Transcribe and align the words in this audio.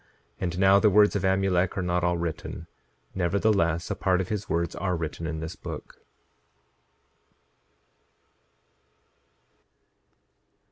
And 0.39 0.57
now 0.57 0.79
the 0.79 0.89
words 0.89 1.15
of 1.15 1.23
Amulek 1.23 1.77
are 1.77 1.83
not 1.83 2.03
all 2.03 2.17
written, 2.17 2.65
nevertheless 3.13 3.91
a 3.91 3.95
part 3.95 4.19
of 4.19 4.29
his 4.29 4.49
words 4.49 4.75
are 4.75 4.95
written 4.95 5.27
in 5.27 5.41
this 5.41 5.55
book. 5.55 6.01